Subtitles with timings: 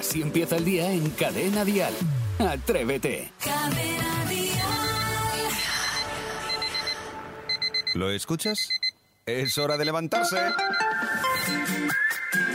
[0.00, 1.92] Así empieza el día en Cadena Dial.
[2.38, 3.30] Atrévete.
[7.92, 8.70] ¿Lo escuchas?
[9.26, 10.38] Es hora de levantarse.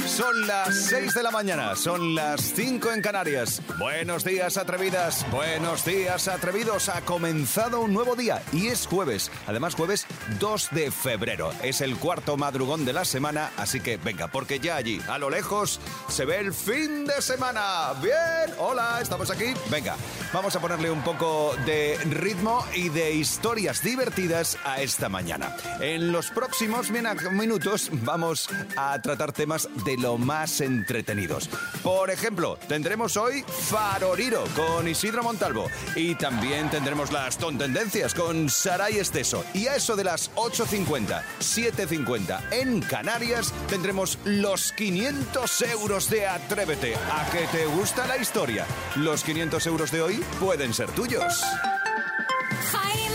[0.07, 3.61] Son las 6 de la mañana, son las 5 en Canarias.
[3.80, 5.25] Buenos días, atrevidas.
[5.31, 6.89] Buenos días, atrevidos.
[6.89, 9.31] Ha comenzado un nuevo día y es jueves.
[9.48, 10.05] Además, jueves
[10.39, 11.52] 2 de febrero.
[11.63, 15.30] Es el cuarto madrugón de la semana, así que venga, porque ya allí, a lo
[15.30, 17.94] lejos, se ve el fin de semana.
[18.02, 19.53] Bien, hola, estamos aquí.
[19.70, 19.95] Venga,
[20.31, 25.58] vamos a ponerle un poco de ritmo y de historias divertidas a esta mañana.
[25.80, 31.49] En los próximos minutos vamos a tratar temas de lo más entretenidos.
[31.84, 38.98] Por ejemplo, tendremos hoy Faroriro con Isidro Montalvo y también tendremos las tontendencias con Saray
[38.98, 39.44] Esteso.
[39.54, 46.96] Y a eso de las 8.50, 7.50 en Canarias tendremos los 500 euros de Atrévete.
[46.96, 48.66] ¿A que te gusta la historia?
[48.96, 51.43] Los 500 euros de hoy pueden ser tuyos.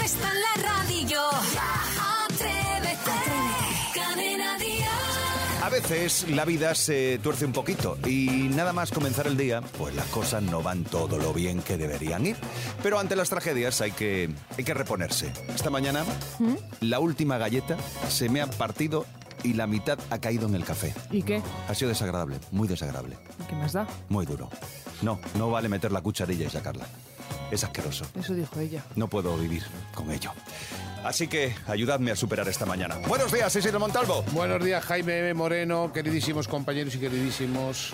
[0.05, 1.80] Está en la radio.
[5.71, 10.07] Veces la vida se tuerce un poquito y nada más comenzar el día, pues las
[10.07, 12.37] cosas no van todo lo bien que deberían ir.
[12.83, 15.33] Pero ante las tragedias hay que, hay que reponerse.
[15.55, 16.05] Esta mañana,
[16.81, 17.77] la última galleta
[18.09, 19.07] se me ha partido
[19.43, 20.95] y la mitad ha caído en el café.
[21.11, 21.43] ¿Y qué?
[21.69, 23.17] Ha sido desagradable, muy desagradable,
[23.49, 23.87] ¿Qué más da?
[24.09, 24.51] muy duro.
[25.03, 26.87] No, no vale meter la cucharilla y sacarla.
[27.51, 28.05] Es asqueroso.
[28.19, 28.85] Eso dijo ella.
[28.97, 29.63] No puedo vivir
[29.95, 30.33] con ello.
[31.05, 32.97] Así que ayudadme a superar esta mañana.
[33.09, 34.23] Buenos días, Isidro Montalvo.
[34.33, 37.93] Buenos días, Jaime Moreno, queridísimos compañeros y queridísimos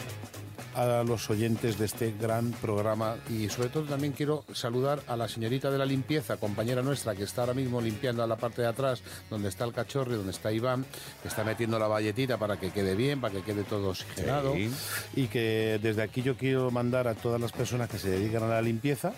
[0.74, 5.26] a los oyentes de este gran programa y sobre todo también quiero saludar a la
[5.26, 8.68] señorita de la limpieza, compañera nuestra que está ahora mismo limpiando a la parte de
[8.68, 10.84] atrás donde está el cachorro y donde está Iván,
[11.22, 14.70] que está metiendo la valletita para que quede bien, para que quede todo oxigenado Sí.
[15.14, 18.48] y que desde aquí yo quiero mandar a todas las personas que se dedican a
[18.48, 19.14] la limpieza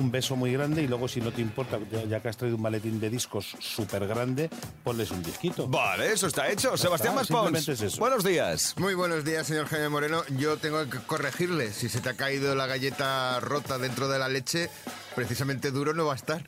[0.00, 2.62] un beso muy grande y luego si no te importa, ya- que has traído un
[2.62, 4.50] maletín de discos súper grande,
[4.82, 5.68] ponles un disquito.
[5.68, 6.76] Vale, eso está hecho.
[6.76, 7.68] Sebastián está, Maspons.
[7.68, 7.98] es eso.
[8.00, 8.74] Buenos días.
[8.78, 10.22] Muy buenos días, señor Jaime Moreno.
[10.38, 11.72] Yo tengo que corregirle.
[11.72, 14.70] Si se te ha caído la galleta rota dentro de la leche,
[15.14, 16.42] precisamente duro no va a estar.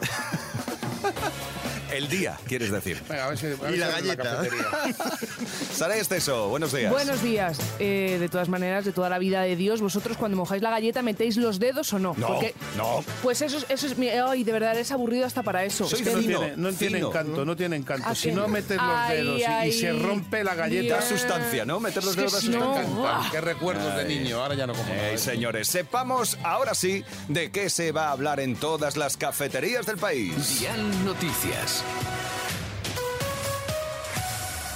[1.92, 3.00] El día, quieres decir.
[3.08, 4.42] Venga, a ver si, a ver Y si la galleta.
[5.74, 6.92] Sara Esteso, buenos días.
[6.92, 7.58] Buenos días.
[7.78, 11.00] Eh, de todas maneras, de toda la vida de Dios, vosotros cuando mojáis la galleta,
[11.02, 12.14] ¿metéis los dedos o no?
[12.18, 13.02] No, Porque, no.
[13.22, 13.96] Pues eso, es- eso es...
[13.96, 15.88] mi- Ay, de verdad, es aburrido hasta para eso.
[15.88, 18.08] Soy Es que- no fino, tiene, no tiene encanto, no tiene encanto.
[18.08, 21.02] ¿A Si no metes los Ay, dedos y- y, ay, se rompe la galleta, Da
[21.02, 21.80] sustancia, ¿no?
[21.80, 23.30] Meter los dedos da no-.
[23.30, 24.92] Qué recuerdos de niño, ahora ya no como.
[24.92, 29.86] Ey, señores, sepamos ahora sí de qué se va a hablar en todas las cafeterías
[29.86, 30.60] del país.
[30.60, 31.77] Dial Noticias.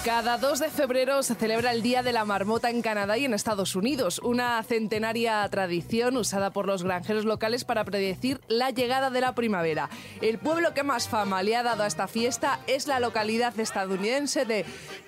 [0.03, 3.33] Cada 2 de febrero se celebra el Día de la Marmota en Canadá y en
[3.33, 9.21] Estados Unidos, una centenaria tradición usada por los granjeros locales para predecir la llegada de
[9.21, 9.89] la primavera.
[10.19, 14.43] El pueblo que más fama le ha dado a esta fiesta es la localidad estadounidense
[14.43, 14.65] de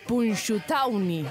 [0.07, 1.27] Punxsutawney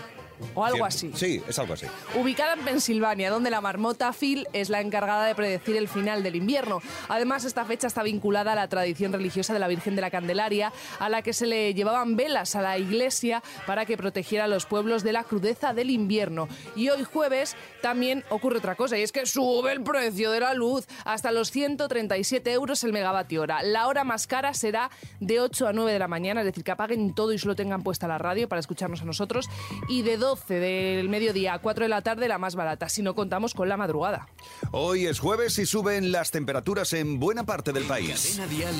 [0.54, 1.10] o algo así.
[1.14, 1.86] Sí, es algo así.
[2.14, 6.36] Ubicada en Pensilvania, donde la marmota Phil es la encargada de predecir el final del
[6.36, 6.80] invierno.
[7.08, 10.72] Además, esta fecha está vinculada a la tradición religiosa de la Virgen de la Candelaria,
[10.98, 14.66] a la que se le llevaban velas a la iglesia para que protegiera a los
[14.66, 16.48] pueblos de la crudeza del invierno.
[16.76, 20.54] Y hoy jueves también ocurre otra cosa, y es que sube el precio de la
[20.54, 23.62] luz hasta los 137 euros el megavatio hora.
[23.62, 24.90] La hora más cara será
[25.20, 27.82] de 8 a 9 de la mañana, es decir, que apaguen todo y solo tengan
[27.82, 29.48] puesta la radio para escucharnos a nosotros.
[29.88, 33.14] Y de 12 del mediodía a 4 de la tarde la más barata, si no
[33.14, 34.26] contamos con la madrugada.
[34.72, 38.34] Hoy es jueves y suben las temperaturas en buena parte del país.
[38.36, 38.74] Cadena Dial,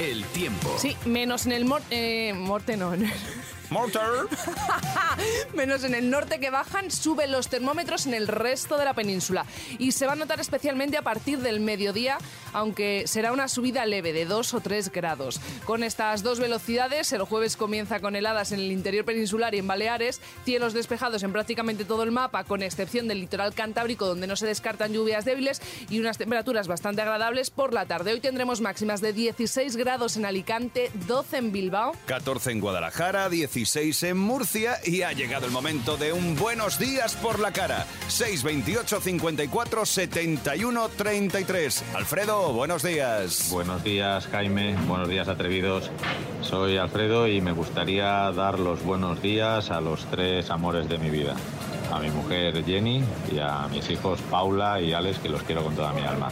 [0.00, 0.74] el tiempo.
[0.78, 2.92] Sí, menos en el mor- eh, morte, no.
[3.70, 4.28] Mortar.
[5.54, 9.46] Menos en el norte que bajan, suben los termómetros en el resto de la península.
[9.78, 12.18] Y se va a notar especialmente a partir del mediodía,
[12.52, 15.40] aunque será una subida leve de 2 o 3 grados.
[15.64, 19.66] Con estas dos velocidades, el jueves comienza con heladas en el interior peninsular y en
[19.66, 24.36] Baleares, cielos despejados en prácticamente todo el mapa, con excepción del litoral cantábrico, donde no
[24.36, 25.60] se descartan lluvias débiles
[25.90, 28.12] y unas temperaturas bastante agradables por la tarde.
[28.12, 31.92] Hoy tendremos máximas de 16 grados en Alicante, 12 en Bilbao.
[32.06, 37.14] 14 en Guadalajara, 16 en Murcia y ha llegado el momento de un buenos días
[37.16, 37.86] por la cara.
[38.08, 41.84] 628 54 71 33.
[41.94, 43.48] Alfredo, buenos días.
[43.50, 44.76] Buenos días, Jaime.
[44.86, 45.90] Buenos días, atrevidos.
[46.42, 51.08] Soy Alfredo y me gustaría dar los buenos días a los tres amores de mi
[51.08, 51.34] vida.
[51.92, 53.02] A mi mujer Jenny
[53.32, 56.30] y a mis hijos Paula y Alex, que los quiero con toda mi alma.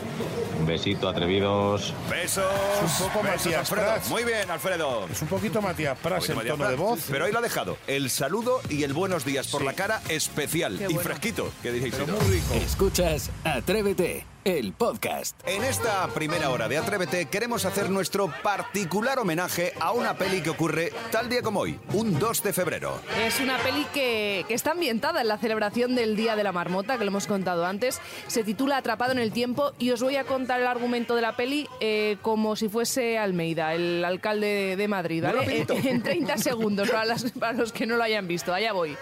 [0.59, 1.93] Un besito, atrevidos.
[2.11, 2.45] Besos.
[2.85, 3.87] Es un poco besos, Matías Alfredo.
[3.87, 4.09] Prats.
[4.11, 5.07] Muy bien, Alfredo.
[5.11, 7.05] Es un poquito Matías Pras el Matías tono de Prats, voz.
[7.11, 7.77] Pero ahí lo ha dejado.
[7.87, 9.67] El saludo y el buenos días por Sí.
[9.67, 11.01] la cara especial Qué y bueno.
[11.01, 11.51] fresquito.
[11.63, 12.55] Que diréis, Pero muy rico.
[12.55, 15.41] Escuchas Atrévete, el podcast.
[15.47, 20.51] En esta primera hora de Atrévete queremos hacer nuestro particular homenaje a una peli que
[20.51, 23.01] ocurre tal día como hoy, un 2 de febrero.
[23.25, 26.99] Es una peli que, que está ambientada en la celebración del Día de la Marmota,
[26.99, 28.01] que lo hemos contado antes.
[28.27, 31.37] Se titula Atrapado en el Tiempo y os voy a contar el argumento de la
[31.37, 35.65] peli eh, como si fuese Almeida, el alcalde de, Madrid, ¿vale?
[35.75, 38.53] En, en 30 segundos para, las- para los que no lo hayan visto.
[38.53, 38.97] Allá voy.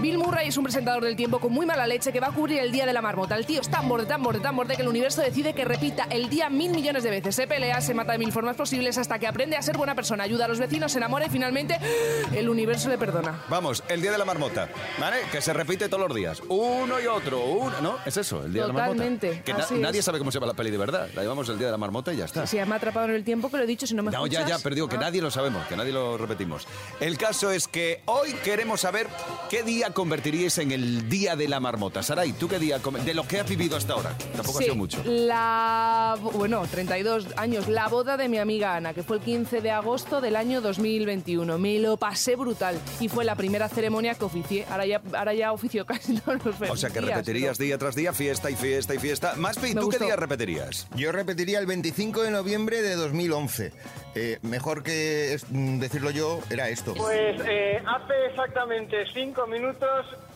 [0.00, 2.60] Bill Murray es un presentador del tiempo con muy mala leche que va a cubrir
[2.60, 3.36] el Día de la Marmota.
[3.36, 6.04] El tío es tan borde, tan borde, tan borde que el universo decide que repita
[6.10, 7.34] el día mil millones de veces.
[7.34, 10.24] Se pelea, se mata de mil formas posibles hasta que aprende a ser buena persona,
[10.24, 11.78] ayuda a los vecinos, se enamora y finalmente
[12.34, 13.42] el universo le perdona.
[13.48, 14.68] Vamos, el día de la marmota,
[14.98, 15.18] ¿vale?
[15.30, 16.42] Que se repite todos los días.
[16.48, 17.80] Uno y otro, uno.
[17.82, 17.98] ¿No?
[18.06, 19.44] Es eso, el día Totalmente, de la marmota.
[19.44, 19.80] Que na- así es.
[19.80, 21.08] nadie sabe cómo se llama la peli de verdad.
[21.14, 22.46] La llamamos el día de la marmota y ya está.
[22.46, 24.48] Se llama Atrapado en el Tiempo, que lo he dicho, si no me No, escuchas...
[24.48, 25.00] ya, ya, pero digo que Ah.
[25.00, 26.66] nadie lo sabemos, que nadie lo repetimos.
[27.00, 29.06] El caso es que hoy queremos saber
[29.50, 32.02] qué día convertiríais en el día de la marmota.
[32.02, 32.78] Saray, ¿tú qué día?
[33.04, 34.16] De lo que has vivido hasta ahora.
[34.34, 35.02] Tampoco Sí, ha sido mucho.
[35.04, 39.70] La, bueno, 32 años, la boda de mi amiga Ana, que fue el 15 de
[39.70, 41.58] agosto del año 2021.
[41.58, 44.66] Me lo pasé brutal y fue la primera ceremonia que oficié.
[44.70, 47.78] Ahora ya, ahora ya oficio casi todos los O sea que días, repetirías pero- día
[47.78, 49.34] tras día, fiesta y fiesta y fiesta.
[49.36, 50.86] Maspi, ¿tú qué día repetirías?
[50.94, 53.72] Yo repetiría el 25 de noviembre de 2011.
[54.16, 56.94] Eh, mejor que mm, decirlo yo, era esto.
[56.94, 59.79] Pues eh, hace exactamente cinco minutos,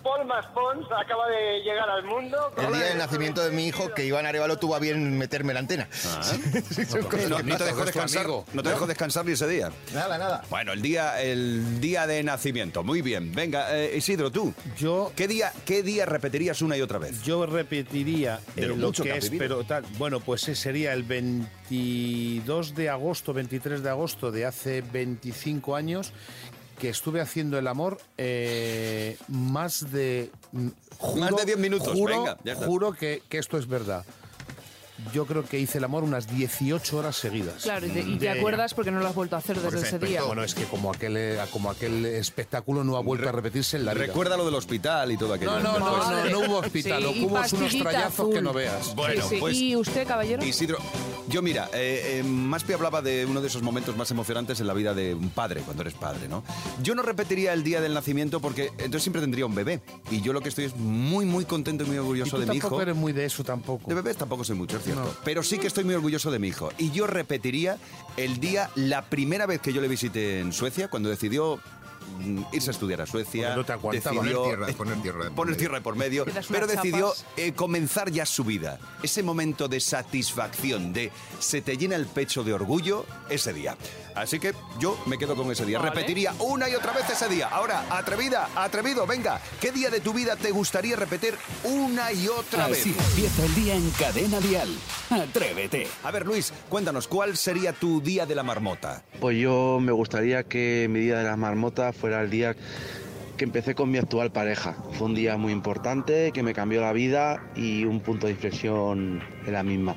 [0.05, 2.53] Paul Maspons acaba de llegar al mundo.
[2.59, 5.61] El día del nacimiento de mi hijo, que Iván Arevalo tuvo a bien meterme la
[5.61, 5.89] antena.
[6.25, 6.83] Sí,
[7.29, 9.71] No, te dejó descansar, no te dejó descansar ni ese día.
[9.95, 10.43] Nada, nada.
[10.51, 12.83] Bueno, el día, el día de nacimiento.
[12.83, 13.33] Muy bien.
[13.33, 14.53] Venga, eh, Isidro, tú.
[14.77, 17.23] Yo ¿Qué día, ¿Qué día repetirías una y otra vez?
[17.23, 19.43] Yo repetiría De eh, lo lo, mucho que que es, vivido.
[19.57, 19.85] pero tal.
[19.97, 26.13] Bueno, pues ese sería el 22 de agosto, 23 de agosto de hace 25 años
[26.79, 30.69] que estuve haciendo el amor eh, más de mm,
[30.99, 32.67] juro, Más de 10 minutos, Juro, venga, ya está.
[32.67, 34.05] juro que, que esto es verdad.
[35.13, 37.63] Yo creo que hice el amor unas 18 horas seguidas.
[37.65, 39.99] Claro, y te, y te acuerdas porque no lo has vuelto a hacer desde ese
[39.99, 40.23] día.
[40.23, 43.87] Bueno, es que como aquel, eh, como aquel espectáculo no ha vuelto a repetirse en
[43.87, 44.07] la vida.
[44.07, 45.59] Recuerda lo del hospital y todo aquello.
[45.61, 48.45] No, no, no, no, no hubo hospital, Sí, y hubo unos pastillita trayazos que azul.
[48.45, 48.95] no veas.
[48.95, 49.37] Bueno, Sí, sí.
[49.41, 50.45] pues- ¿Y usted, caballero?
[50.45, 50.79] Isidro,
[51.29, 54.75] yo mira, eh, eh, Maspi hablaba de uno de esos momentos más emocionantes en la
[54.75, 56.45] vida de un padre, cuando eres padre, ¿no?
[56.83, 59.81] Yo no repetiría el día del nacimiento porque entonces siempre tendría un bebé.
[60.11, 62.47] Y yo lo que estoy es muy, muy contento y muy Y orgulloso tú de
[62.47, 62.83] mi tampoco hijo.
[62.83, 63.89] eres muy de eso tampoco.
[63.89, 64.94] De bebés tampoco soy mucho, es cierto.
[64.95, 65.09] No.
[65.25, 66.71] Pero sí que estoy muy orgulloso de mi hijo.
[66.79, 67.79] Y yo repetiría
[68.17, 71.61] el día, la primera vez que yo le visité en Suecia, cuando decidió
[72.53, 73.55] irse a estudiar a Suecia.
[73.57, 75.59] No te decidió, Poner tierra, eh, poner tierra de por poner medio.
[75.59, 76.25] tierra de por medio.
[76.51, 78.79] Pero decidió eh, comenzar ya su vida.
[79.03, 83.77] Ese momento de satisfacción, de se te llena el pecho de orgullo ese día.
[84.15, 85.79] Así que yo me quedo con ese día.
[85.79, 85.91] Vale.
[85.91, 87.49] Repetiría una y otra vez ese día.
[87.49, 89.41] Ahora, atrevida, atrevido, venga.
[89.61, 91.35] ¿Qué día de tu vida te gustaría repetir
[91.65, 92.81] una y otra vez?
[92.81, 94.69] Así empieza el día en Cadena Dial.
[95.11, 95.89] Atrévete.
[96.05, 99.03] A ver, Luis, cuéntanos, ¿cuál sería tu día de la marmota?
[99.21, 102.55] Pues yo me gustaría que mi día de las marmotas fuera el día
[103.37, 104.77] que empecé con mi actual pareja.
[104.93, 109.23] Fue un día muy importante que me cambió la vida y un punto de inflexión
[109.47, 109.97] en la misma.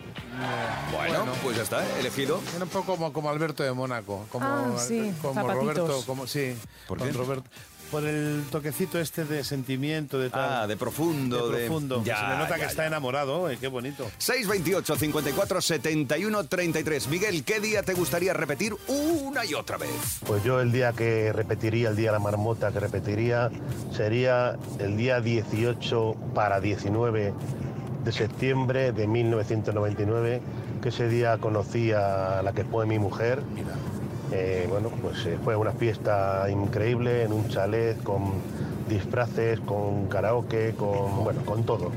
[0.92, 1.88] Bueno, pues ya está, ¿eh?
[2.00, 2.42] elegido.
[2.56, 5.78] Era un poco como, como Alberto de Mónaco, como, Ah, sí, como zapatitos.
[5.78, 6.56] Roberto, como sí,
[6.88, 7.14] ¿Por con qué?
[7.14, 7.50] Roberto.
[7.92, 10.64] Por el toquecito este de sentimiento, de tal.
[10.64, 11.50] Ah, de profundo.
[11.50, 12.04] de profundo.
[12.04, 12.68] Ya, se le nota ya, que ya.
[12.68, 14.10] está enamorado, eh, qué bonito.
[14.18, 17.08] 628 54 71 33.
[17.08, 20.20] Miguel, ¿qué día te gustaría repetir una y otra vez?
[20.26, 23.50] Pues yo el día que repetiría, el día de la marmota que repetiría,
[23.96, 27.34] sería el día 18 para 19
[28.04, 30.42] de septiembre de 1999,
[30.82, 33.42] que ese día conocí a la que fue mi mujer.
[34.32, 38.34] Eh, bueno, pues eh, fue una fiesta increíble en un chalet con
[38.90, 41.92] disfraces, con karaoke, con, bueno, con todo.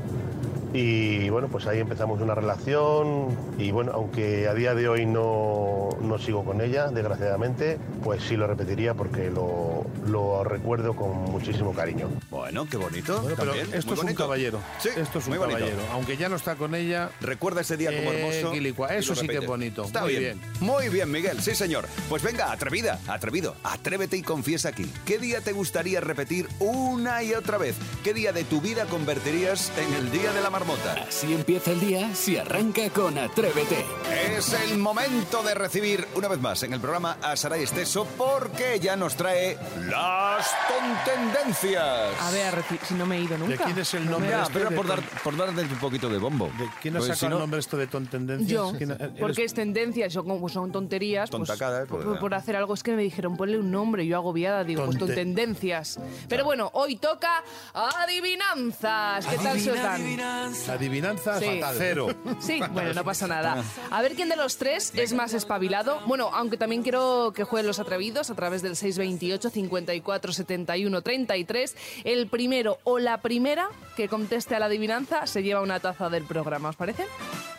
[0.73, 5.89] Y bueno, pues ahí empezamos una relación y bueno, aunque a día de hoy no,
[6.01, 11.73] no sigo con ella, desgraciadamente, pues sí lo repetiría porque lo, lo recuerdo con muchísimo
[11.73, 12.09] cariño.
[12.29, 13.19] Bueno, qué bonito.
[13.21, 14.59] Bueno, pero también, esto muy es un caballero.
[14.79, 15.77] Sí, esto es un caballero.
[15.91, 18.87] Aunque ya no está con ella, Recuerda ese día como Eh, hermoso.
[18.89, 19.83] Eso sí que es bonito.
[19.83, 20.39] Está Muy bien.
[20.39, 20.51] bien.
[20.59, 21.41] Muy bien, Miguel.
[21.41, 21.87] Sí, señor.
[22.09, 23.55] Pues venga, atrevida, atrevido.
[23.63, 24.91] Atrévete y confiesa aquí.
[25.05, 27.75] ¿Qué día te gustaría repetir una y otra vez?
[28.03, 30.61] ¿Qué día de tu vida convertirías en el día de la marmota?
[30.61, 31.05] marmota.
[31.09, 33.83] Así empieza el día si arranca con Atrévete.
[34.37, 38.75] Es el momento de recibir una vez más en el programa a Saray Esteso porque
[38.75, 39.57] ella nos trae
[39.89, 42.21] las tontendencias.
[42.21, 43.51] A ver, si no me he ido nunca.
[43.57, 44.29] ¿De quién es el No nombre?
[44.29, 46.49] Ya, este pero de por, dar, por darte un poquito de bombo.
[46.57, 48.49] ¿De quién ha Pues sacado si no- el nombre esto de tontendencias?
[48.49, 52.55] Yo, ¿Quién- eres- porque es tendencia, como son tonterías, pues, Tontacadas, pues, por, por hacer
[52.55, 55.99] algo es que me dijeron ponle un nombre, yo agobiada digo, pues Tonte- tontendencias.
[56.29, 59.25] Pero bueno, hoy toca adivinanzas.
[59.25, 60.53] ¿Qué tal se dan?
[60.69, 61.59] Adivinanzas Sí.
[61.59, 61.75] fatal.
[61.77, 62.07] cero.
[62.39, 63.63] Sí, bueno, no pasa nada.
[63.89, 65.99] A ver quién de los tres es más espabilado.
[66.05, 71.75] Bueno, aunque también quiero que jueguen los atrevidos a través del 628 54 71 33.
[72.03, 76.23] El primero o la primera que conteste a la adivinanza se lleva una taza del
[76.25, 77.05] programa, ¿os parece?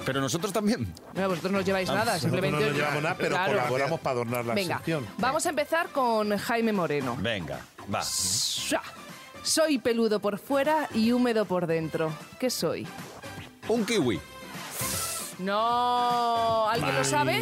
[0.05, 0.93] Pero nosotros también.
[1.15, 2.61] Mira, vosotros no os lleváis nada, Nosotros simplemente...
[2.61, 3.53] no nos llevamos nada, pero Claro.
[3.53, 5.07] colaboramos para adornar la Venga, sección.
[5.19, 7.17] vamos a empezar con Jaime Moreno.
[7.21, 7.61] Venga,
[7.93, 8.03] va.
[9.43, 12.13] Soy peludo por fuera y húmedo por dentro.
[12.39, 12.87] ¿Qué soy?
[13.69, 14.21] Un kiwi.
[15.39, 17.41] No, ¿alguien lo sabe?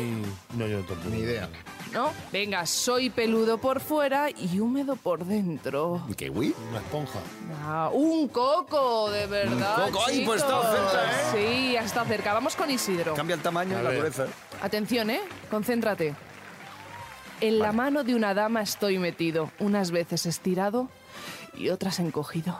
[0.54, 1.10] No, yo tampoco.
[1.10, 1.48] Ni idea.
[1.92, 2.12] ¿No?
[2.32, 6.02] Venga, soy peludo por fuera y húmedo por dentro.
[6.06, 6.54] ¿Un kiwi?
[6.70, 7.18] Una esponja.
[7.64, 9.86] Ah, un coco, de verdad.
[9.86, 10.04] Un coco.
[10.06, 11.32] Ay, pues está cerca, ¿eh?
[11.32, 12.32] Sí, está cerca.
[12.32, 13.14] Vamos con Isidro.
[13.14, 14.26] Cambia el tamaño y la dureza.
[14.62, 15.20] Atención, ¿eh?
[15.50, 16.14] Concéntrate.
[17.40, 20.88] En la mano de una dama estoy metido, unas veces estirado
[21.56, 22.56] y otras encogido.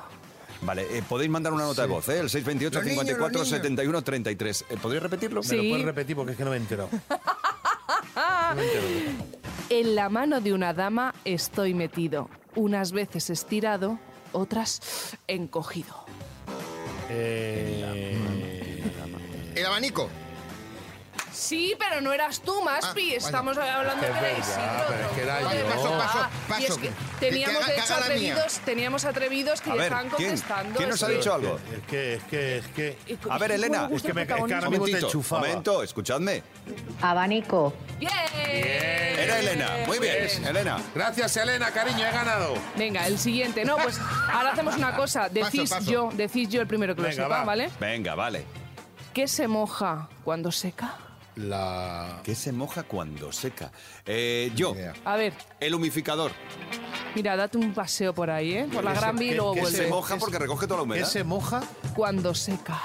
[0.62, 2.18] Vale, eh, podéis mandar una nota de voz, ¿eh?
[2.18, 3.58] El 628 Los niños, 54 los niños.
[3.58, 4.64] 71 33.
[4.68, 5.42] Eh, ¿Podríais repetirlo?
[5.42, 5.56] Sí.
[5.56, 6.16] ¿Me lo puedes repetir?
[6.16, 6.88] Porque es que no me he enterado.
[9.69, 13.99] En la mano de una dama estoy metido, unas veces estirado,
[14.33, 15.95] otras encogido.
[17.09, 17.85] Eh,
[19.54, 20.09] El abanico.
[21.33, 23.12] Sí, pero no eras tú, Maspi.
[23.12, 24.85] Ah, Estamos hablando Es de verdad, Isidro.
[24.88, 25.64] pero es que era Joder.
[25.64, 25.69] yo.
[25.71, 26.61] Paso, paso, paso.
[26.61, 30.09] y es que teníamos, que haga- hecho, atrevidos, teníamos atrevidos que A ya ver, estaban
[30.11, 30.28] ¿quién?
[30.28, 30.76] contestando.
[30.76, 31.59] ¿Quién nos ha dicho algo?
[31.73, 32.99] Es que, es que, es que...
[33.30, 34.71] A ver, Elena, ¿cómo me es que me- es que ahora protagonismo?
[34.71, 35.40] mismo te Momentito, enchufaba.
[35.49, 36.42] momento, escuchadme.
[37.00, 37.73] Abanico.
[37.99, 38.11] Bien.
[38.50, 39.71] Era Elena.
[39.87, 40.78] Muy bien, Elena.
[40.95, 42.54] Gracias, Elena, cariño, he ganado.
[42.76, 43.64] Venga, el siguiente.
[43.64, 43.99] No, pues
[44.33, 45.28] ahora hacemos una cosa.
[45.28, 45.90] Decís paso.
[45.90, 47.45] yo, decís yo el primero que lo Venga, sepa, va.
[47.45, 47.71] ¿vale?
[47.80, 48.45] Venga, vale.
[49.14, 50.97] ¿Qué se moja cuando seca?
[51.37, 52.21] La...
[52.25, 53.71] ¿Qué se moja cuando seca?
[54.04, 54.92] Eh, yo, Idea.
[55.04, 56.33] A ver, el humificador.
[57.14, 58.69] mira, date un paseo por ahí, ¿eh?
[58.73, 59.88] Por la ¿Qué Gran Vía y qué- luego qué Se vuelve.
[59.88, 61.07] moja porque recoge toda la ¿Qué humedad.
[61.09, 61.62] se moja?
[61.95, 62.78] Cuando seca.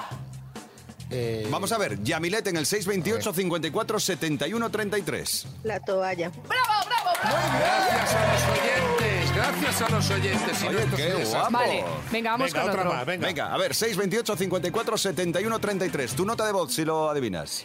[1.10, 5.46] Eh, Vamos a ver, Yamilet en el 628 54 71 33.
[5.62, 6.30] La toalla.
[6.30, 6.44] ¡Bravo,
[6.86, 7.36] bravo, bravo!
[7.56, 10.62] Gracias a los oyentes, gracias a los oyentes.
[10.64, 11.50] Oye, qué guapo.
[11.52, 12.94] Vale, venga, vamos Venga, con otra otro.
[12.94, 13.26] más, venga.
[13.26, 16.14] Venga, a ver, 628 54 71 33.
[16.14, 17.64] Tu nota de voz si lo adivinas.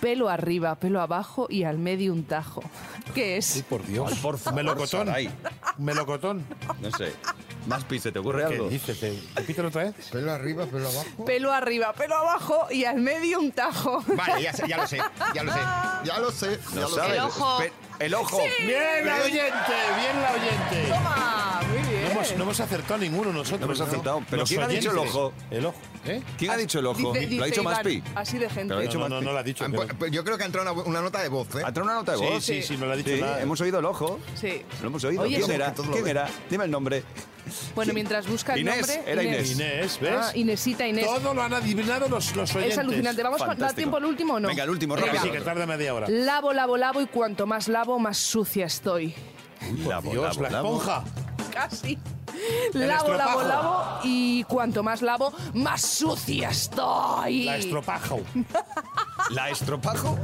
[0.00, 2.62] Pelo arriba, pelo abajo y al medio un tajo.
[3.14, 3.56] ¿Qué es?
[3.56, 4.12] Ay, por Dios.
[4.12, 5.06] Ay, por favor, Melocotón.
[5.06, 5.30] Saray.
[5.78, 6.44] Melocotón.
[6.80, 7.12] No sé.
[7.68, 8.68] Más pi, ¿se te ocurre ¿Qué algo?
[8.68, 8.98] dices?
[8.98, 9.94] ¿Te- ¿Repítelo otra vez?
[10.10, 11.24] Pelo arriba, pelo abajo.
[11.24, 14.02] Pelo arriba, pelo abajo y al medio un tajo.
[14.08, 14.98] Vale, ya, sé, ya lo sé,
[15.34, 15.58] ya lo sé.
[16.04, 17.10] Ya lo sé, ya No lo sabes.
[17.10, 17.16] sé.
[17.16, 17.58] El ojo.
[17.58, 18.38] Pe- El ojo.
[18.60, 20.88] Bien, la oyente, bien la oyente.
[20.94, 21.37] Toma,
[22.18, 23.60] hemos, no hemos acertado ninguno nosotros.
[23.60, 24.22] No hemos acertado.
[24.28, 25.16] Pero Los ¿quién ha dicho el oyentes.
[25.16, 25.32] ojo?
[25.50, 25.76] El ojo.
[26.06, 26.22] ¿Eh?
[26.38, 27.12] ¿Quién ha dicho el ojo?
[27.12, 28.02] Dice- ¿Lo ha dicho Iván, Maspi?
[28.14, 28.68] Así de gente.
[28.68, 29.26] Pero ha dicho No, no, no, Maspi.
[29.26, 29.64] no lo ha dicho.
[29.64, 29.80] Ah, creo.
[29.86, 31.62] pues- pues yo creo que ha entrado una, una nota de voz, ¿eh?
[31.64, 32.44] ¿Ha entrado una nota de Sí, voz?
[32.44, 33.42] sí, sí, no lo ha dicho Sí, nada.
[33.42, 34.18] hemos oído el ojo.
[34.34, 34.62] Sí.
[34.82, 35.22] Lo hemos oído.
[35.22, 35.52] Oye, ¿Quién sí.
[35.54, 35.74] era?
[35.76, 36.28] Lo ¿Quién era?
[36.50, 37.02] Dime el nombre.
[37.74, 39.02] Bueno, mientras busca el Inés, nombre.
[39.10, 39.52] era Inés.
[39.52, 40.10] Inés, ¿ves?
[40.20, 41.06] Ah, Inesita, Inés.
[41.06, 42.74] Todo lo han adivinado los, los oyentes.
[42.74, 43.22] Es alucinante.
[43.22, 43.76] ¿Vamos con, ¿Da Fantástico.
[43.78, 44.48] tiempo el último o no?
[44.48, 45.24] Venga, el último, Venga, rápido.
[45.24, 46.06] sí, que tarda media hora.
[46.10, 49.14] Lavo, lavo, lavo y cuanto más lavo, más sucia estoy.
[49.86, 50.68] Lavo, Dios, lavo, la lavo.
[50.76, 51.04] esponja.
[51.52, 51.98] Casi.
[52.74, 57.44] Lavo, lavo, lavo y cuanto más lavo, más sucia estoy.
[57.44, 58.20] La estropajo.
[59.30, 60.16] ¿La estropajo?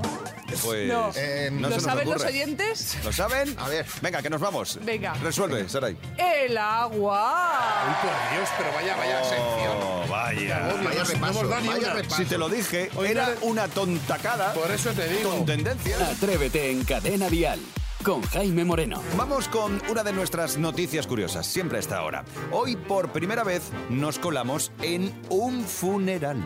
[0.65, 1.11] Pues No.
[1.17, 2.99] Eh, no ¿Lo se nos saben los oyentes?
[3.05, 3.57] ¿Lo saben?
[3.59, 3.85] A ver.
[4.01, 4.79] Venga, que nos vamos.
[4.83, 5.15] Venga.
[5.15, 5.97] Resuelve, Saray.
[6.17, 7.85] El agua.
[7.89, 9.77] Uy, por Dios, pero vaya, vaya sección.
[9.83, 10.71] Oh, vaya.
[10.75, 11.95] Obvio, Vaya no, no repaso, ni vaya una.
[11.95, 12.17] repaso.
[12.17, 15.31] Si te lo dije, Hoy era no- una tontacada Por eso te digo.
[15.31, 16.01] con tendencias.
[16.01, 17.59] Atrévete en Cadena Dial
[18.05, 19.03] con Jaime Moreno.
[19.17, 22.25] Vamos con una de nuestras noticias curiosas, siempre a esta hora.
[22.53, 26.37] Hoy, por primera vez, nos colamos en un funeral.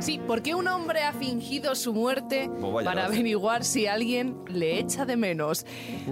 [0.00, 3.04] Sí, porque un hombre ha fingido su muerte Oh, para gracia.
[3.04, 5.66] averiguar si alguien le echa de menos.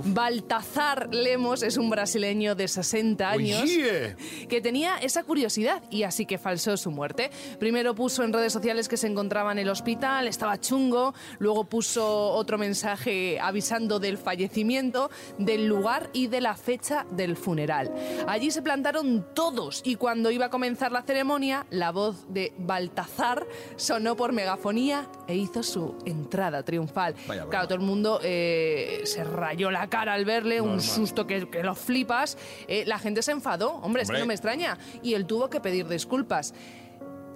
[0.05, 4.17] Baltazar Lemos es un brasileño de 60 años Oye.
[4.49, 7.31] que tenía esa curiosidad y así que falsó su muerte.
[7.59, 12.31] Primero puso en redes sociales que se encontraba en el hospital, estaba chungo, luego puso
[12.33, 14.90] otro mensaje avisando del fallecimiento,
[15.39, 17.93] del lugar y de la fecha del funeral.
[18.27, 23.47] Allí se plantaron todos y cuando iba a comenzar la ceremonia, la voz de Baltazar
[23.77, 27.15] sonó por megafonía e hizo su entrada triunfal.
[27.27, 31.49] Vaya claro, todo el mundo eh, se rayó la cara al verle, un susto que,
[31.49, 32.37] que lo flipas.
[32.69, 34.21] Eh, la gente se enfadó, hombre, es que Hombre.
[34.23, 34.79] no me extraña.
[35.03, 36.55] Y él tuvo que pedir disculpas.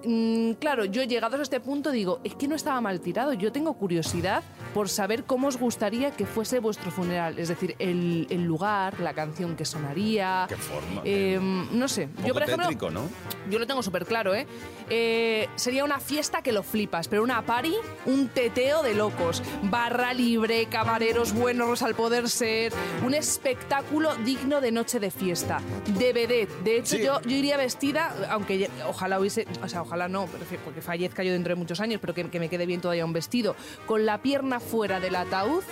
[0.03, 3.33] Mm, claro, yo llegados a este punto digo, es que no estaba mal tirado.
[3.33, 7.39] Yo tengo curiosidad por saber cómo os gustaría que fuese vuestro funeral.
[7.39, 10.45] Es decir, el, el lugar, la canción que sonaría.
[10.49, 11.01] Qué forma.
[11.05, 11.39] eh,
[11.71, 12.09] no sé.
[12.25, 13.01] Yo, por ejemplo, tétrico, ¿no?
[13.49, 14.45] yo lo tengo súper claro, ¿eh?
[14.89, 17.73] Eh, Sería una fiesta que lo flipas, pero una party,
[18.05, 19.41] un teteo de locos.
[19.63, 22.73] Barra libre, camareros buenos al poder ser.
[23.05, 25.61] Un espectáculo digno de noche de fiesta.
[25.97, 26.51] De vedette.
[26.63, 27.03] De hecho, Sí.
[27.03, 29.47] yo, yo iría vestida, aunque ojalá hubiese.
[29.63, 32.39] O sea, ojalá no, prefi- porque fallezca yo dentro de muchos años, pero que, que
[32.39, 33.55] me quede bien todavía un vestido.
[33.87, 35.63] Con la pierna fuera del ataúd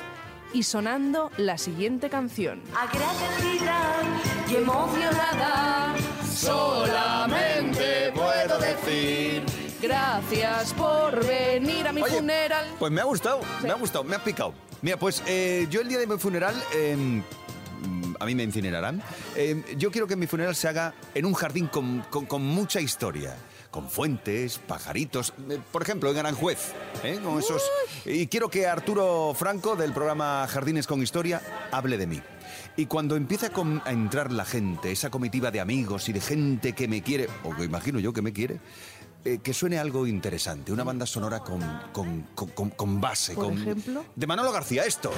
[0.53, 2.61] y sonando la siguiente canción.
[2.75, 4.01] Agradecida
[4.49, 5.95] y emocionada,
[6.33, 9.43] solamente puedo decir.
[9.81, 12.65] Gracias por venir a mi Oye, funeral.
[12.79, 14.53] Pues me ha gustado, me ha gustado, me ha picado.
[14.81, 19.01] Mira, pues eh, yo el día de mi funeral, eh, mm, a mí me incinerarán,
[19.35, 22.79] eh, yo quiero que mi funeral se haga en un jardín con, con- con mucha
[22.79, 23.35] historia.
[23.73, 27.19] Con fuentes, pajaritos, eh, por ejemplo, en Aranjuez, ¿eh?
[27.23, 27.63] con esos...
[28.05, 32.21] Y quiero que Arturo Franco, del programa Jardines con Historia, hable de mí.
[32.77, 36.73] Y cuando empieza a, a entrar la gente, esa comitiva de amigos y de gente
[36.73, 38.59] que me quiere, o que imagino yo que me quiere,
[39.25, 41.59] eh, que suene algo interesante, una banda sonora con,
[41.91, 43.33] con- con- con- con base.
[43.33, 44.05] Por con, ejemplo.
[44.15, 45.11] De Manolo García, esto.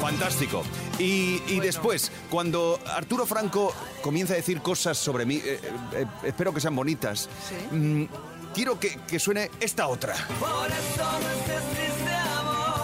[0.00, 0.62] Fantástico.
[0.98, 5.60] Y, y después, cuando Arturo Franco comienza a decir cosas sobre mí, eh,
[5.92, 7.28] eh, espero que sean bonitas,
[7.70, 8.04] mm,
[8.54, 10.14] quiero que, que suene esta otra.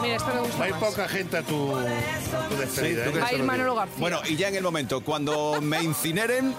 [0.02, 0.80] Mira, esta me gusta más.
[0.80, 3.04] poca gente a tu, a tu despedida.
[3.04, 3.12] ¿tú ¿eh?
[3.12, 3.24] crees?
[3.24, 3.96] Va a ir Manolo García.
[3.98, 6.54] Bueno, y ya en el momento, cuando me incineren,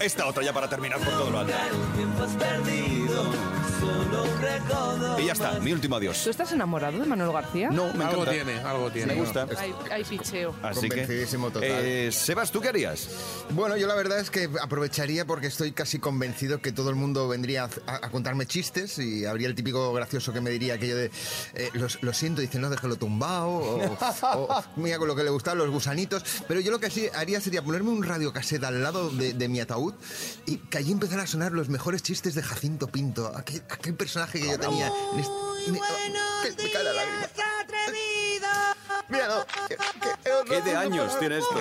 [0.00, 1.52] esta otra ya para terminar por todo lo alto.
[5.20, 6.22] Y ya está, mi último adiós.
[6.22, 7.70] ¿Tú estás enamorado de Manuel García?
[7.70, 8.30] No, me Algo encanta.
[8.30, 9.14] tiene, algo tiene.
[9.14, 9.46] Me gusta.
[9.58, 10.54] Hay, hay picheo.
[10.62, 11.68] Así que, Convencidísimo total.
[11.70, 13.08] eh, Sebas, ¿tú qué harías?
[13.50, 17.26] Bueno, yo la verdad es que aprovecharía porque estoy casi convencido que todo el mundo
[17.28, 21.10] vendría a, a contarme chistes y habría el típico gracioso que me diría aquello de
[21.54, 23.96] eh, los- lo siento, dice no, déjalo tumbado o,
[24.34, 26.24] o, mira con lo que le gustaban los gusanitos.
[26.46, 29.60] Pero yo lo que sí haría sería ponerme un radiocasete al lado de, de mi
[29.60, 29.94] ataúd
[30.46, 34.40] y que allí empezara a sonar los mejores chistes de Jacinto Pinto, aquel, aquel personaje
[34.40, 34.86] que yo tenía.
[35.12, 35.32] en este-
[35.66, 35.72] en-
[36.56, 37.28] me cae la lágrima.
[39.08, 41.60] Míralo, que- que- ¿Qué de años tiene esto?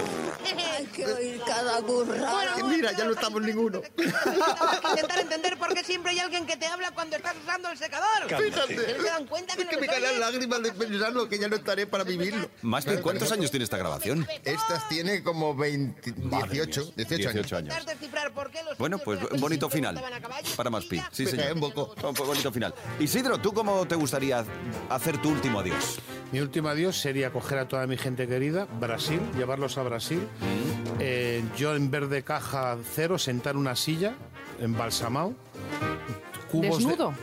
[0.78, 2.56] Hay que oír cada burrada.
[2.56, 3.82] que mira, ya no estamos ninguno.
[3.98, 8.08] intentar entender por qué siempre hay alguien que te habla cuando estás usando el secador.
[8.28, 8.76] Fíjate.
[8.76, 11.40] ¿No se dan cuenta que Es no que me caen las lágrimas de pensarlo, que
[11.40, 12.50] ya no estaré para vivirlo.
[12.62, 14.28] Más bien, ¿cuántos años tiene esta grabación?
[14.44, 17.34] Estas tiene como 20, 18, 18 años.
[17.48, 17.76] 18 años.
[18.68, 20.02] Los Bueno, pues bonito final.
[20.56, 21.02] Para más pi.
[21.12, 21.54] Sí, señor.
[21.54, 21.96] un poco.
[22.08, 22.74] Un bonito final.
[23.00, 24.44] Isidro, ¿tú cómo te gustaría
[24.90, 26.00] hacer tu último adiós?
[26.32, 30.28] Mi último adiós sería coger a toda mi gente querida, Brasil, llevarlos a Brasil.
[31.00, 34.16] Eh, yo en vez de caja cero, sentar una silla,
[34.60, 35.34] embalsamado.
[36.52, 37.14] cubos de- ¿Desnudo?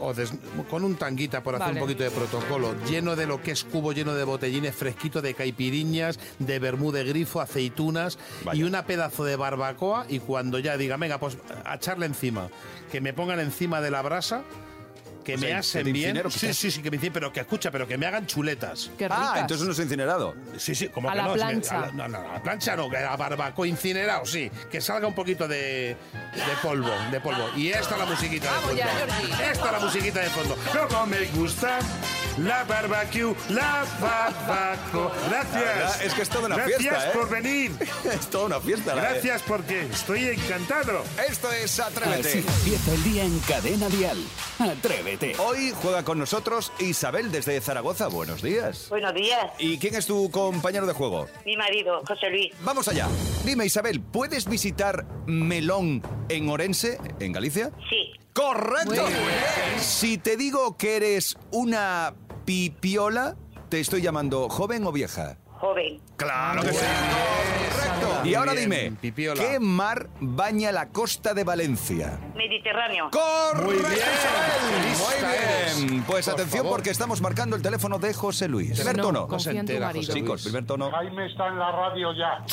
[0.00, 0.32] o des-
[0.70, 1.80] con un tanguita por hacer Vale.
[1.80, 5.34] un poquito de protocolo, lleno de lo que es cubo, lleno de botellines fresquito, de
[5.34, 8.16] caipiriñas, de vermú de grifo, aceitunas
[8.52, 12.48] y una pedazo de barbacoa y cuando ya diga, venga, pues a echarle encima,
[12.92, 14.42] que me pongan encima de la brasa,
[15.28, 16.08] que O me sea, que asen te bien.
[16.08, 18.90] incinero, Sí, sí, sí, que me incinen, pero que escucha, pero que me hagan chuletas.
[18.96, 19.18] Qué ricas.
[19.34, 20.34] Ah, entonces no es incinerado.
[20.56, 21.32] Sí, sí, como A que la no.
[21.34, 21.76] plancha.
[21.76, 24.50] a la- no, no, a la plancha no, que a barbacoa incinerado, sí.
[24.70, 25.96] Que salga un poquito de,
[26.34, 27.44] de polvo, de polvo.
[27.56, 28.78] Y esta es la musiquita de Vamos fondo.
[28.82, 29.50] ya.
[29.52, 30.56] Esta es la musiquita de fondo.
[30.88, 31.78] Como me gusta
[32.38, 35.12] la barbecue, la barbacoa.
[35.30, 35.54] La Gracias.
[35.62, 37.10] verdad es que es toda una Gracias fiesta, ¿eh?
[37.12, 37.72] por venir.
[38.12, 38.94] es toda una fiesta.
[38.94, 41.04] la- Gracias porque estoy encantado.
[41.28, 42.38] Esto es Así Atrévete.
[42.38, 44.18] empieza el día en Cadena Dial.
[44.58, 45.17] Atrévete.
[45.38, 48.06] Hoy juega con nosotros Isabel desde Zaragoza.
[48.08, 48.86] Buenos días.
[48.88, 51.26] Buenos días, ¿Y quién es tu compañero de juego?
[51.44, 52.52] mi marido, José Luis.
[52.62, 53.08] Vamos allá.
[53.44, 57.72] Dime, Isabel, ¿puedes visitar Melón en Orense, en Galicia?
[57.90, 59.04] Sí, ¡Correcto!
[59.80, 63.34] Si te digo que eres una pipiola,
[63.68, 65.36] ¿te estoy llamando joven o vieja?
[65.60, 66.00] joven.
[66.16, 66.84] ¡Claro que sí!
[68.24, 69.42] Y ahora bien, dime, pipiola.
[69.42, 72.18] ¿qué mar baña la costa de Valencia?
[72.34, 73.10] Mediterráneo.
[73.10, 73.64] ¡Correcto!
[73.64, 73.90] Muy bien.
[74.98, 75.14] Muy
[75.86, 76.02] bien.
[76.04, 76.76] Pues Por atención favor.
[76.78, 78.76] porque estamos marcando el teléfono de José Luis.
[78.76, 79.28] Primer No, tono.
[79.30, 79.86] en tu entera.
[79.88, 80.08] José Luis.
[80.14, 80.90] Chicos, primer tono.
[80.90, 82.44] Jaime está en la radio ya.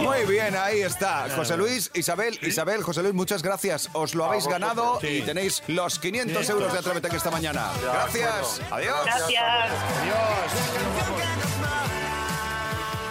[0.00, 1.26] Muy bien, ahí está.
[1.34, 3.90] José Luis, Isabel, Isabel, José Luis, muchas gracias.
[3.92, 5.06] Os lo habéis ganado Sí.
[5.18, 7.68] y tenéis los 500 euros de Atrévete que esta mañana.
[7.82, 8.60] Gracias.
[8.70, 8.96] Adiós.
[9.04, 9.70] Gracias.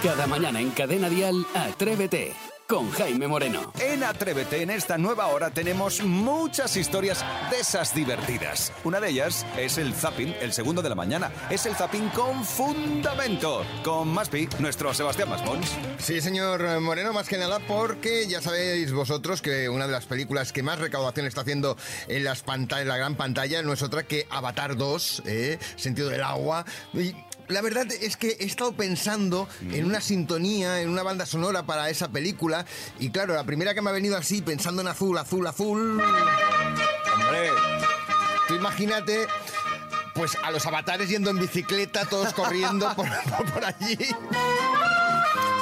[0.03, 1.45] Cada mañana en Cadena Dial.
[1.53, 2.33] Atrévete.
[2.69, 3.73] con Jaime Moreno.
[3.79, 8.71] En Atrévete, en esta nueva hora, tenemos muchas historias de esas divertidas.
[8.83, 11.31] Una de ellas es el zapping, el segundo de la mañana.
[11.49, 13.65] Es el zapping con fundamento.
[13.83, 15.67] Con Maspi, nuestro Sebastián Maspons.
[15.97, 20.53] Sí, señor Moreno, más que nada porque ya sabéis vosotros que una de las películas
[20.53, 21.75] que más recaudación está haciendo
[22.07, 25.57] en las pantallas, en la gran pantalla, no es otra que Avatar 2, ¿eh?
[25.75, 26.65] Sentido del agua.
[26.93, 27.15] Y
[27.49, 31.89] la verdad es que he estado pensando en una sintonía, en una banda sonora para
[31.89, 32.65] esa película.
[32.99, 36.01] Y claro, la primera que me ha venido así, pensando en azul, azul, azul.
[36.01, 37.49] Hombre,
[38.47, 39.27] tú imagínate.
[40.13, 43.07] Pues a los avatares yendo en bicicleta, todos corriendo por,
[43.53, 43.97] por allí.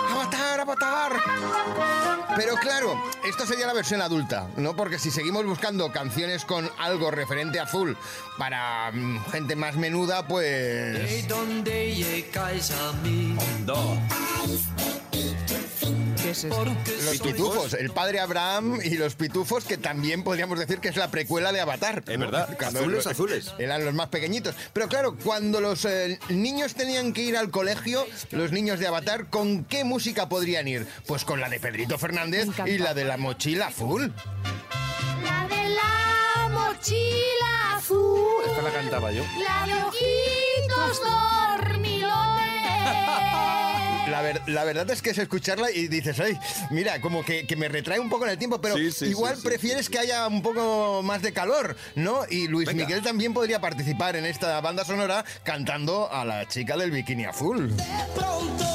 [0.10, 1.97] ¡Avatar, avatar!
[2.38, 4.76] Pero claro, esto sería la versión adulta, ¿no?
[4.76, 7.98] Porque si seguimos buscando canciones con algo referente a azul
[8.38, 11.28] para mm, gente más menuda, pues...
[11.28, 13.36] ¿Dónde llegáis a mí?
[16.28, 16.66] ¿Qué es esto?
[16.66, 21.10] Los pitufos, el padre Abraham y los pitufos, que también podríamos decir que es la
[21.10, 22.04] precuela de Avatar.
[22.06, 23.54] Es verdad, azules, azules.
[23.58, 24.54] Eran los más pequeñitos.
[24.74, 29.28] Pero claro, cuando los eh, niños tenían que ir al colegio, los niños de Avatar,
[29.30, 30.86] ¿con qué música podrían ir?
[31.06, 34.14] Pues con la de Pedrito Fernández y la de la mochila azul.
[35.24, 38.44] La de la mochila azul.
[38.50, 39.24] Esta la cantaba yo.
[39.42, 41.97] La de ojitos dormilones.
[44.10, 46.38] La, ver- la verdad es que es escucharla y dices, ay,
[46.72, 49.36] mira, como que, que me retrae un poco en el tiempo, pero Sí, sí, igual
[49.36, 49.48] sí, sí.
[49.48, 52.22] prefieres que haya un poco más de calor, ¿no?
[52.30, 52.86] Y Luis Venga.
[52.86, 57.74] Miguel también podría participar en esta banda sonora cantando a la chica del bikini azul.
[58.16, 58.66] Pronto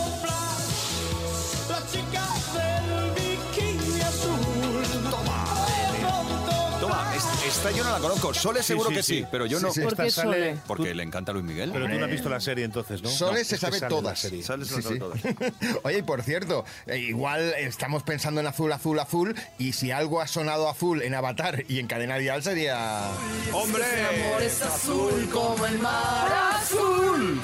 [7.63, 8.35] esta yo no la conozco.
[8.35, 9.27] Sole seguro sí, que sí, sí.
[9.31, 9.73] pero yo Sí, no.
[9.73, 10.57] sí, ¿Por qué sale- Sole?
[10.67, 11.71] Porque le encanta Luis Miguel.
[11.73, 13.09] Pero tú no has visto la serie entonces, ¿no?
[13.09, 14.19] Sole No, se es que sabe sale en la todas.
[14.19, 14.43] serie.
[14.43, 15.35] Sale, se Sí, lo sabe sí.
[15.35, 15.79] todas.
[15.85, 20.21] Oye, y por cierto, eh, igual estamos pensando en azul, azul, azul, y si algo
[20.21, 23.09] ha sonado azul en Avatar y en Cadena Dial sería...
[23.53, 23.85] ¡Hombre!
[23.85, 27.41] amor es azul como el mar azul.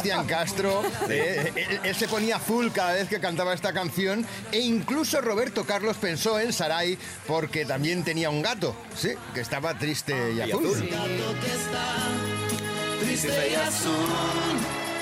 [0.00, 4.58] Cristian Castro, eh, él, él se ponía azul cada vez que cantaba esta canción e
[4.60, 10.32] incluso Roberto Carlos pensó en Sarai porque también tenía un gato, sí, que estaba triste
[10.32, 10.66] y, Y azul.
[10.66, 10.88] azul.
[10.90, 13.92] gato que está triste y azul.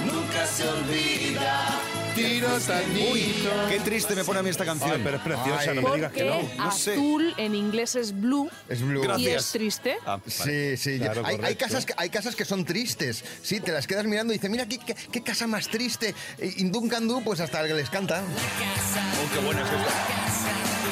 [0.06, 1.80] Nunca se olvida.
[2.14, 4.92] Qué triste me pone a mí esta canción.
[4.92, 5.76] Ay, pero es preciosa, Ay.
[5.76, 6.42] no me digas que no.
[6.56, 6.92] no sé.
[6.92, 9.00] azul en inglés es blue Es blue.
[9.02, 9.44] y Gracias.
[9.46, 9.96] es triste.
[10.06, 10.76] Ah, vale.
[10.76, 10.98] Sí, sí.
[10.98, 13.24] Claro, hay, hay casas, que- hay casas que son tristes.
[13.42, 16.14] Sí, te las quedas mirando y dices, mira qué, qué- qué casa más triste.
[16.40, 18.22] Y Duncan Du, pues hasta que les canta.
[18.22, 20.83] Oh, qué buena es esta.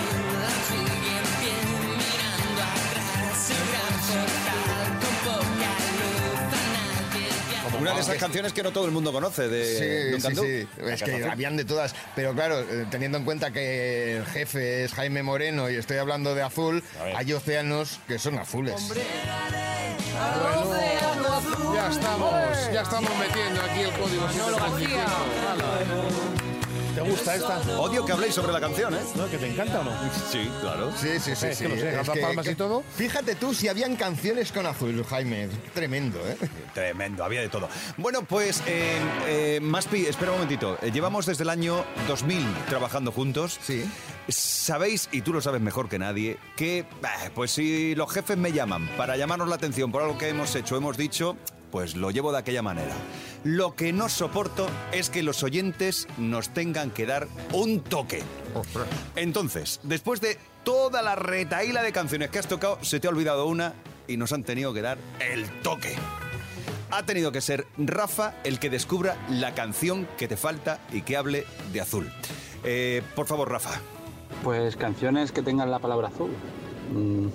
[7.83, 10.69] Una de esas canciones que no todo el mundo conoce de Sí, Duncan sí.
[10.87, 11.95] Es que habían de todas.
[12.15, 16.35] Pero claro, eh, teniendo en cuenta que el jefe es Jaime Moreno y estoy hablando
[16.35, 16.83] de azul,
[17.17, 18.93] hay océanos que son azules.
[21.75, 22.33] Ya estamos,
[22.73, 24.27] ya estamos metiendo aquí el código.
[24.59, 25.07] García.
[26.95, 27.59] ¿Te gusta esta?
[27.79, 28.99] Odio que habléis sobre la canción, ¿eh?
[29.17, 29.29] ¿No?
[29.31, 29.93] ¿Que te encanta o no?
[30.31, 30.93] Sí, claro.
[30.97, 31.47] Sí, sí, sí.
[31.47, 31.65] Es sí.
[31.65, 32.83] que lo sé, Es las palmas y todo.
[32.97, 35.49] Fíjate tú si habían canciones con azul, Jaime.
[35.75, 36.37] Tremendo, ¿eh?
[36.75, 37.69] Tremendo, había de todo.
[37.97, 40.77] Bueno, pues, eh, eh, Maspi, espera un momentito.
[40.83, 43.59] Eh, llevamos desde el año 2000 trabajando juntos.
[43.63, 43.85] Sí.
[44.29, 46.85] Sabéis, y tú lo sabes mejor que nadie, que,
[47.35, 50.77] pues si los jefes me llaman para llamarnos la atención por algo que hemos hecho,
[50.77, 51.37] hemos dicho,
[51.73, 52.93] pues lo llevo de aquella manera.
[53.43, 58.23] Lo que no soporto es que los oyentes nos tengan que dar un toque.
[59.17, 63.47] Entonces, después de toda la retaíla de canciones que has tocado, se te ha olvidado
[63.47, 63.73] una
[64.07, 64.99] y nos han tenido que dar
[65.33, 65.97] el toque.
[66.91, 71.17] Ha tenido que ser Rafa el que descubra la canción que te falta y que
[71.17, 72.13] hable de azul.
[72.65, 73.81] Eh, por favor, Rafa.
[74.45, 76.31] Pues canciones que tengan la palabra azul.
[76.93, 77.29] Mm,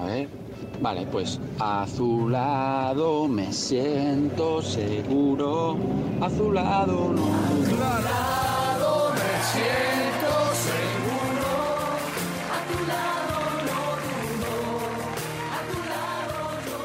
[0.00, 0.43] a ver.
[0.80, 5.76] Vale, pues azulado me siento seguro.
[6.20, 7.22] Azulado no.
[7.22, 10.30] Azulado me siento
[10.68, 11.50] seguro.
[12.50, 13.36] A tu lado
[13.68, 14.52] no dudo.
[15.52, 16.78] A tu lado yo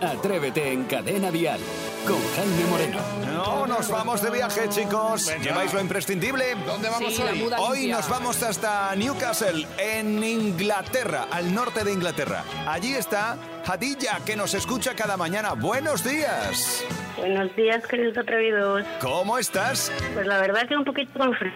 [0.00, 0.12] puedo.
[0.12, 1.60] Atrévete en Cadena Dial
[2.06, 2.98] con Jaime Moreno.
[3.32, 5.30] No, nos vamos de viaje, chicos.
[5.42, 6.54] ¿Lleváis lo imprescindible?
[6.66, 7.38] ¿Dónde vamos Sí, la hoy?
[7.38, 7.96] muda Hoy limpia.
[7.96, 12.44] nos vamos hasta Newcastle, en Inglaterra, al norte de Inglaterra.
[12.66, 13.36] Allí está
[13.66, 15.52] Hadilla, que nos escucha cada mañana.
[15.54, 16.84] Buenos días.
[17.16, 18.84] Buenos días, queridos atrevidos.
[19.00, 19.90] ¿Cómo estás?
[20.14, 21.52] Pues la verdad que un poquito con frío.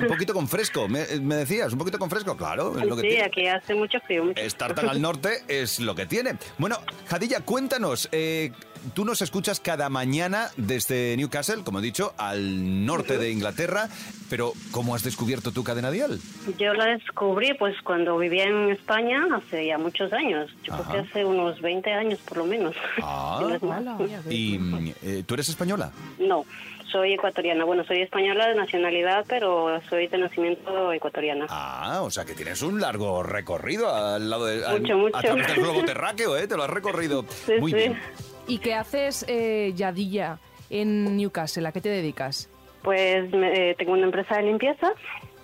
[0.00, 3.02] Un poquito con fresco, me, me decías, un poquito con fresco, claro, es lo que
[3.02, 3.24] Sí, tiene.
[3.24, 4.24] aquí hace mucho frío.
[4.24, 6.36] mucho Estar tan al norte es lo que tiene.
[6.58, 8.50] Bueno, Jadilla, cuéntanos, eh,
[8.94, 13.88] tú nos escuchas cada mañana desde Newcastle, como he dicho, al norte de Inglaterra,
[14.30, 16.18] pero ¿cómo has descubierto tu cadena dial?
[16.58, 20.50] Yo la descubrí pues cuando vivía en España hace ya muchos años.
[20.62, 22.74] Yo creo que hace unos 20 años por lo menos.
[23.02, 23.34] Ah.
[23.38, 23.82] Si no es más.
[24.30, 24.58] ¿Y
[25.02, 25.90] eh, tú eres española?
[26.18, 26.44] No,
[26.90, 27.64] soy ecuatoriana.
[27.64, 31.46] Bueno, soy española de nacionalidad, pero soy de nacimiento ecuatoriana.
[31.48, 35.16] Ah, o sea que tienes un largo recorrido al lado de, al- Mucho, mucho.
[35.16, 36.46] a través del globo terráqueo, ¿eh?
[36.48, 37.24] Te lo has recorrido.
[37.46, 37.76] Sí, Muy sí.
[37.78, 37.98] bien.
[38.46, 40.38] ¿Y qué haces, eh, Yadilla,
[40.70, 41.66] en Newcastle?
[41.66, 42.48] ¿A qué te dedicas?
[42.82, 44.92] Pues me- eh, tengo una empresa de limpieza.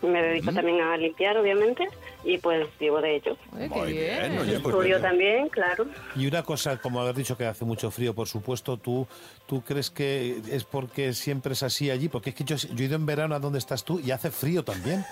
[0.02, 1.86] Me dedico también a limpiar, obviamente,
[2.24, 3.36] y pues vivo de ello.
[3.52, 5.86] Muy bien, oye, pues Estudio también, claro.
[6.16, 9.06] Y una cosa, como haber dicho que hace mucho frío, por supuesto, ¿tú,
[9.46, 12.08] ¿tú crees que es porque siempre es así allí?
[12.08, 14.32] Porque es que yo, yo he ido en verano a donde estás tú y hace
[14.32, 15.04] frío también.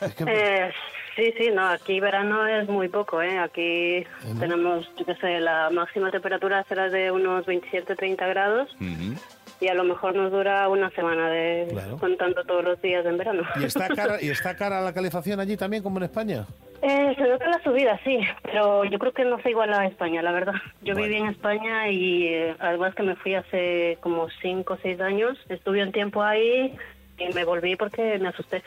[0.00, 0.70] Es que- Eh,
[1.18, 3.38] sí, sí, no, aquí verano es muy poco, ¿eh?
[3.38, 4.04] Aquí
[4.38, 8.70] tenemos, yo qué sé, la máxima temperatura será de unos 27, 30 grados
[9.60, 11.96] y a lo mejor nos dura una semana de Claro.
[11.98, 13.42] contando todos los días en verano.
[13.60, 16.46] ¿Y está, cara, ¿Y está cara la calefacción allí también, como en España?
[16.80, 20.22] Eh, se nota la subida, sí, pero yo creo que no se iguala a España,
[20.22, 20.54] la verdad.
[20.82, 25.00] Yo viví en España y eh, además que me fui hace como 5 o 6
[25.00, 26.76] años, estuve un tiempo ahí
[27.18, 28.62] y me volví porque me asusté.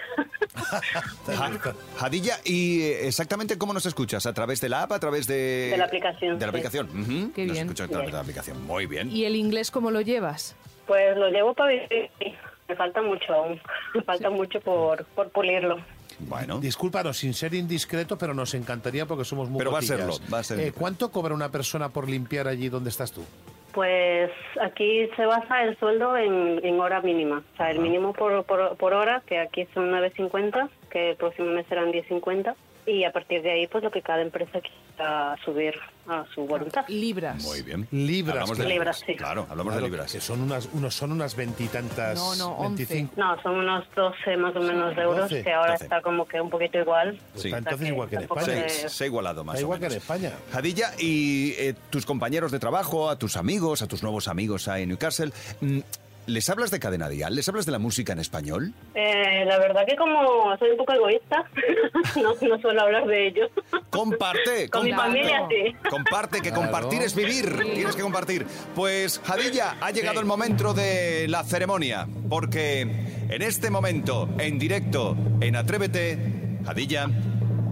[1.28, 4.26] Ja- Jadilla, ¿y exactamente cómo nos escuchas?
[4.26, 4.92] ¿A través de la app?
[4.92, 5.70] ¿A través de...?
[5.72, 6.58] De la aplicación, De la sí.
[6.58, 6.88] aplicación.
[6.90, 7.32] ujú.
[7.34, 7.66] Qué Nos bien.
[7.68, 8.66] escuchas a través de la aplicación.
[8.66, 9.10] Muy bien.
[9.12, 10.56] ¿Y el inglés cómo lo llevas?
[10.88, 12.10] Pues lo llevo para vivir.
[12.20, 12.34] sí.
[12.68, 13.60] Me falta mucho aún.
[13.94, 15.78] Me falta mucho por, por pulirlo.
[16.20, 16.60] Bueno.
[16.60, 20.40] Discúlpanos, sin ser indiscreto, pero nos encantaría porque somos muy Pero va a serlo, va
[20.40, 20.60] a ser.
[20.60, 23.26] Eh, ¿Cuánto cobra una persona por limpiar allí donde estás tú?
[23.74, 27.44] Pues aquí se basa el sueldo en, en hora mínima.
[27.54, 31.52] O sea, el mínimo por, por, por hora, que aquí son 9.50, que el próximo
[31.52, 32.56] mes serán 10.50.
[32.86, 35.76] Y a partir de ahí, pues lo que cada empresa quiera subir
[36.08, 36.84] a su voluntad.
[36.88, 37.44] Libras.
[37.44, 37.88] Muy bien.
[37.92, 38.38] Libras.
[38.50, 38.74] Hablamos de claro.
[38.74, 39.16] Libras, sí.
[39.16, 40.12] Claro, hablamos Claro, de libras.
[40.12, 42.18] Que son unas, unos, son unas veintitantas.
[42.18, 42.86] No, no, once.
[42.88, 43.14] 25.
[43.18, 45.84] No, son unos 12 más o menos de euros, 12, que ahora 12.
[45.84, 47.20] está como que un poquito igual.
[47.36, 47.48] Sí.
[47.50, 48.46] Está entonces igual que en España.
[48.46, 50.04] se- Se, se ha igualado más Da o igual que en menos.
[50.04, 50.32] España.
[50.52, 54.84] Jadilla, y eh, tus compañeros de trabajo, a tus amigos, a tus nuevos amigos ahí
[54.84, 55.80] en Newcastle, mm,
[56.28, 57.36] ¿les hablas de cadena dial?
[57.36, 58.74] ¿Les hablas de la música en español?
[58.96, 61.46] Eh, la verdad que como soy un poco egoísta,
[62.22, 63.50] no, no suelo hablar de ello.
[63.90, 65.12] Comparte, Con mi comparte.
[65.24, 65.76] familia, sí.
[65.90, 66.62] Comparte, que Claro.
[66.64, 67.58] compartir es vivir.
[67.74, 68.46] Tienes que compartir.
[68.76, 72.08] Pues, Jadilla, ha llegado el momento de la ceremonia.
[72.30, 76.18] Porque en este momento, en directo, en Atrévete,
[76.66, 77.08] Jadilla,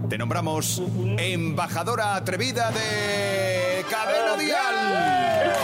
[0.08, 0.82] te nombramos
[1.18, 5.54] embajadora atrevida de Cadena Dial.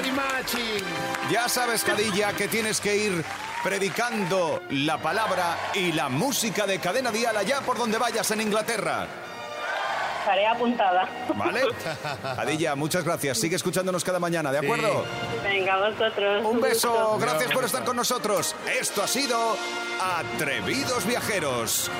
[0.00, 0.56] Very much.
[1.30, 3.24] Ya sabes, Cadilla, que tienes que ir
[3.62, 9.06] predicando la palabra y la música de Cadena Dial allá por donde vayas en Inglaterra.
[10.20, 11.08] Estaré apuntada.
[11.34, 11.62] ¿Vale?
[12.36, 13.38] Cadilla, muchas gracias.
[13.38, 15.04] Sigue escuchándonos cada mañana, ¿de acuerdo?
[15.42, 16.44] Venga, vosotros.
[16.46, 17.18] Un beso, gusto.
[17.18, 18.54] gracias por estar con nosotros.
[18.80, 19.56] Esto ha sido
[20.00, 21.90] Atrevidos Viajeros.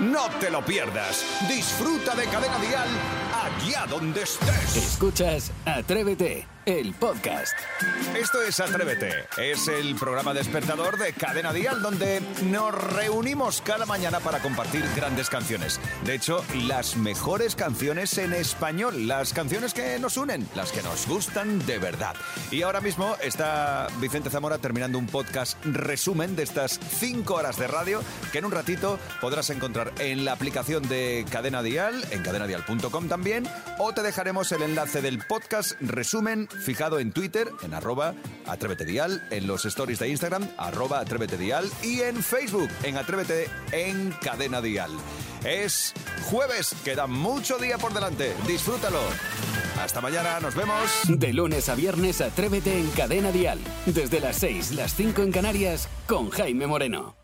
[0.00, 1.24] No te lo pierdas.
[1.48, 2.88] Disfruta de Cadena Dial
[3.32, 4.76] allá donde estés.
[4.76, 7.56] Escuchas Atrévete, el podcast.
[8.20, 9.10] Esto es Atrévete.
[9.38, 15.30] Es el programa despertador de Cadena Dial donde nos reunimos cada mañana para compartir grandes
[15.30, 15.80] canciones.
[16.04, 21.06] De hecho, las mejores canciones en español, las canciones que nos unen, las que nos
[21.06, 22.16] gustan de verdad.
[22.50, 27.68] Y ahora mismo está Vicente Zamora terminando un podcast resumen de estas cinco horas de
[27.68, 28.02] radio
[28.32, 33.46] que en un ratito podrás encontrar en la aplicación de Cadena Dial, en cadenadial.com también,
[33.78, 38.14] o te dejaremos el enlace del podcast resumen fijado en Twitter, en arroba
[38.46, 43.48] Atrévete Dial, en los stories de Instagram, arroba Atrévete Dial, y en Facebook, en Atrévete
[43.72, 44.90] en Cadena Dial.
[45.44, 45.92] Es
[46.30, 49.00] jueves, queda mucho día por delante, disfrútalo.
[49.80, 50.90] Hasta mañana, nos vemos.
[51.06, 53.58] De lunes a viernes, Atrévete en Cadena Dial.
[53.84, 57.15] Desde las 6, las 5 en Canarias, con Jaime Moreno.